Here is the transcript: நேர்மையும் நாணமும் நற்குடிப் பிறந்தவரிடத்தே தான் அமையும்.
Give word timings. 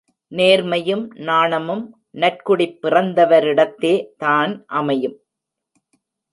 நேர்மையும் 0.31 1.03
நாணமும் 1.19 1.83
நற்குடிப் 2.11 2.79
பிறந்தவரிடத்தே 2.81 3.93
தான் 4.17 4.65
அமையும். 4.73 5.17